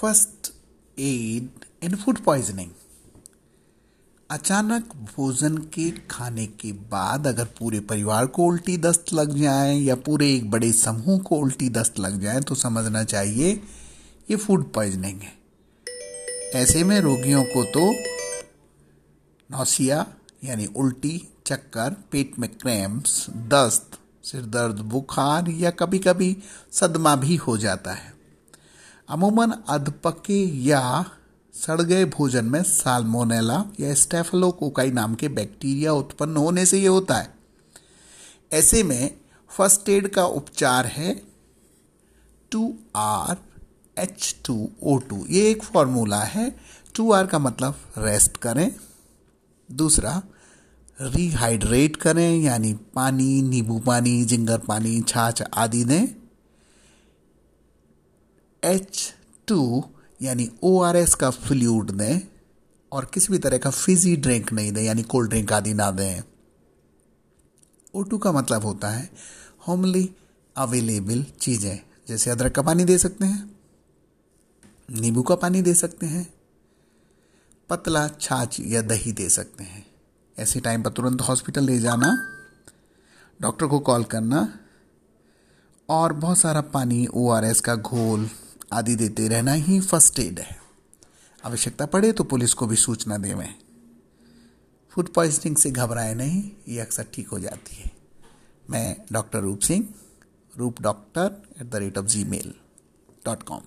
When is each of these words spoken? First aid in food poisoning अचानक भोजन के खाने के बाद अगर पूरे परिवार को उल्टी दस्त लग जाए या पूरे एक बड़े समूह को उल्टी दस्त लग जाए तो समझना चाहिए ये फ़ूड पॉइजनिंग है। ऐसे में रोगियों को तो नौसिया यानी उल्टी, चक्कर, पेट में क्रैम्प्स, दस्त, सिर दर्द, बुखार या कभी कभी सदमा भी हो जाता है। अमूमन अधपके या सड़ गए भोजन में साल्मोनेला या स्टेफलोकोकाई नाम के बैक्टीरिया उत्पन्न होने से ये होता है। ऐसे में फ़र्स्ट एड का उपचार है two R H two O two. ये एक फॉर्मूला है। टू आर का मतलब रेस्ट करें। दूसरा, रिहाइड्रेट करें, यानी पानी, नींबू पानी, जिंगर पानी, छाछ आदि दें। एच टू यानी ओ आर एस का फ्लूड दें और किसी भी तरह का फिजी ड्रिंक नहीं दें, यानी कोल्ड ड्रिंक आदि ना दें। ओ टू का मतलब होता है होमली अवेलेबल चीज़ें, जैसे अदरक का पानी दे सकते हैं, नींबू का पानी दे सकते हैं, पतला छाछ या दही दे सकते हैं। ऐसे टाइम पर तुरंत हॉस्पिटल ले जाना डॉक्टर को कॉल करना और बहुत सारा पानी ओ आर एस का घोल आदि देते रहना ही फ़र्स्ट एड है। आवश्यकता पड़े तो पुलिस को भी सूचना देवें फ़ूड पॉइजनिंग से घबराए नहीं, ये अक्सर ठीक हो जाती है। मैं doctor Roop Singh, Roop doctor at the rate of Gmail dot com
First 0.00 0.52
aid 0.98 1.64
in 1.84 1.94
food 1.96 2.18
poisoning 2.18 2.70
अचानक 4.30 4.94
भोजन 5.16 5.56
के 5.58 5.90
खाने 5.90 6.46
के 6.46 6.72
बाद 6.72 7.26
अगर 7.26 7.44
पूरे 7.44 7.80
परिवार 7.80 8.26
को 8.26 8.46
उल्टी 8.46 8.76
दस्त 8.78 9.12
लग 9.12 9.36
जाए 9.36 9.74
या 9.74 9.94
पूरे 9.96 10.34
एक 10.34 10.50
बड़े 10.50 10.72
समूह 10.72 11.18
को 11.18 11.36
उल्टी 11.36 11.68
दस्त 11.68 11.98
लग 11.98 12.20
जाए 12.20 12.40
तो 12.40 12.54
समझना 12.54 13.04
चाहिए 13.04 13.52
ये 14.30 14.36
फ़ूड 14.36 14.72
पॉइजनिंग 14.72 15.20
है। 15.20 15.32
ऐसे 16.54 16.84
में 16.84 17.00
रोगियों 17.00 17.44
को 17.44 17.64
तो 17.64 17.92
नौसिया 19.50 20.06
यानी 20.44 20.66
उल्टी, 20.66 21.28
चक्कर, 21.46 21.96
पेट 22.12 22.38
में 22.38 22.48
क्रैम्प्स, 22.50 23.26
दस्त, 23.30 23.98
सिर 24.22 24.42
दर्द, 24.42 24.76
बुखार 24.76 25.48
या 25.50 25.70
कभी 25.70 25.98
कभी 25.98 26.36
सदमा 26.72 27.16
भी 27.16 27.36
हो 27.36 27.56
जाता 27.56 27.92
है। 27.92 28.15
अमूमन 29.08 29.52
अधपके 29.68 30.44
या 30.44 31.04
सड़ 31.54 31.82
गए 31.82 32.04
भोजन 32.04 32.44
में 32.44 32.62
साल्मोनेला 32.62 33.64
या 33.80 33.94
स्टेफलोकोकाई 33.94 34.90
नाम 34.90 35.14
के 35.14 35.28
बैक्टीरिया 35.28 35.92
उत्पन्न 35.92 36.36
होने 36.36 36.66
से 36.66 36.78
ये 36.78 36.86
होता 36.86 37.14
है। 37.14 37.34
ऐसे 38.52 38.82
में 38.82 39.16
फ़र्स्ट 39.50 39.88
एड 39.88 40.08
का 40.08 40.26
उपचार 40.26 40.86
है 40.86 41.22
two 42.50 42.74
R 42.96 43.36
H 43.98 44.36
two 44.44 44.68
O 44.82 44.98
two. 44.98 45.26
ये 45.30 45.50
एक 45.50 45.62
फॉर्मूला 45.62 46.22
है। 46.24 46.56
टू 46.94 47.12
आर 47.12 47.26
का 47.26 47.38
मतलब 47.38 47.74
रेस्ट 47.98 48.36
करें। 48.36 48.72
दूसरा, 49.72 50.22
रिहाइड्रेट 51.00 51.96
करें, 51.96 52.40
यानी 52.40 52.72
पानी, 52.74 53.42
नींबू 53.42 53.78
पानी, 53.78 54.24
जिंगर 54.24 54.58
पानी, 54.58 55.00
छाछ 55.00 55.42
आदि 55.42 55.84
दें। 55.84 56.25
एच 58.66 59.12
टू 59.48 59.82
यानी 60.20 60.48
ओ 60.62 60.80
आर 60.82 60.96
एस 60.96 61.14
का 61.14 61.30
फ्लूड 61.30 61.90
दें 61.92 62.20
और 62.92 63.04
किसी 63.14 63.32
भी 63.32 63.38
तरह 63.38 63.58
का 63.58 63.70
फिजी 63.70 64.14
ड्रिंक 64.16 64.52
नहीं 64.52 64.72
दें, 64.72 64.82
यानी 64.82 65.02
कोल्ड 65.04 65.30
ड्रिंक 65.30 65.52
आदि 65.52 65.74
ना 65.74 65.90
दें। 65.90 66.22
ओ 67.94 68.02
टू 68.02 68.18
का 68.18 68.32
मतलब 68.32 68.64
होता 68.64 68.88
है 68.88 69.08
होमली 69.68 70.08
अवेलेबल 70.56 71.24
चीज़ें, 71.40 71.78
जैसे 72.08 72.30
अदरक 72.30 72.54
का 72.54 72.62
पानी 72.62 72.84
दे 72.84 72.96
सकते 72.98 73.24
हैं, 73.24 73.50
नींबू 74.92 75.22
का 75.22 75.34
पानी 75.36 75.62
दे 75.62 75.74
सकते 75.74 76.06
हैं, 76.06 76.26
पतला 77.70 78.06
छाछ 78.10 78.60
या 78.62 78.82
दही 78.84 79.12
दे 79.12 79.28
सकते 79.30 79.64
हैं। 79.64 79.84
ऐसे 80.36 80.60
टाइम 80.60 80.82
पर 80.82 80.90
तुरंत 80.90 81.20
हॉस्पिटल 81.20 81.64
ले 81.64 81.78
जाना 81.80 82.16
डॉक्टर 83.40 83.66
को 83.66 83.78
कॉल 83.80 84.04
करना 84.06 84.48
और 85.88 86.12
बहुत 86.14 86.38
सारा 86.38 86.60
पानी 86.72 87.06
ओ 87.06 87.28
आर 87.30 87.44
एस 87.44 87.60
का 87.60 87.74
घोल 87.76 88.28
आदि 88.70 88.94
देते 88.96 89.28
रहना 89.28 89.52
ही 89.52 89.80
फ़र्स्ट 89.80 90.18
एड 90.18 90.38
है। 90.38 90.56
आवश्यकता 91.44 91.86
पड़े 91.86 92.12
तो 92.12 92.24
पुलिस 92.24 92.54
को 92.54 92.66
भी 92.66 92.76
सूचना 92.76 93.18
देवें 93.18 93.54
फ़ूड 94.92 95.12
पॉइजनिंग 95.14 95.56
से 95.56 95.70
घबराए 95.70 96.14
नहीं, 96.14 96.42
ये 96.68 96.80
अक्सर 96.80 97.06
ठीक 97.14 97.28
हो 97.28 97.38
जाती 97.38 97.76
है। 97.76 97.90
मैं 98.70 98.96
doctor 99.12 99.40
Roop 99.40 99.60
Singh, 99.60 99.88
Roop 100.52 100.80
doctor 100.82 101.42
at 101.60 101.66
the 101.66 101.76
rate 101.76 101.98
of 101.98 102.06
Gmail 102.24 102.54
dot 103.26 103.42
com 103.42 103.62